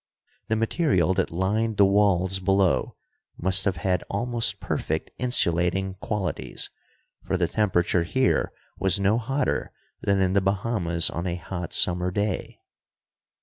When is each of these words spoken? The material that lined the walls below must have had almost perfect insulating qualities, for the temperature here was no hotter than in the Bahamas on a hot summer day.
The 0.47 0.55
material 0.55 1.13
that 1.13 1.29
lined 1.29 1.77
the 1.77 1.85
walls 1.85 2.39
below 2.39 2.95
must 3.37 3.65
have 3.65 3.77
had 3.77 4.03
almost 4.09 4.59
perfect 4.59 5.11
insulating 5.19 5.93
qualities, 6.01 6.71
for 7.23 7.37
the 7.37 7.47
temperature 7.47 8.01
here 8.01 8.51
was 8.79 8.99
no 8.99 9.19
hotter 9.19 9.71
than 10.01 10.19
in 10.19 10.33
the 10.33 10.41
Bahamas 10.41 11.11
on 11.11 11.27
a 11.27 11.35
hot 11.35 11.71
summer 11.71 12.09
day. 12.09 12.57